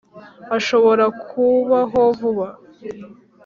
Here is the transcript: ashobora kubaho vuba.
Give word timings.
ashobora 0.57 1.05
kubaho 1.25 2.01
vuba. 2.19 2.47